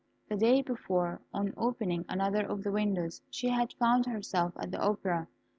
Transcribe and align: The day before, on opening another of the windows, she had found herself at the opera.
The 0.29 0.35
day 0.35 0.63
before, 0.63 1.21
on 1.31 1.53
opening 1.55 2.05
another 2.09 2.43
of 2.43 2.63
the 2.63 2.71
windows, 2.71 3.21
she 3.29 3.49
had 3.49 3.73
found 3.73 4.07
herself 4.07 4.53
at 4.57 4.71
the 4.71 4.81
opera. 4.81 5.27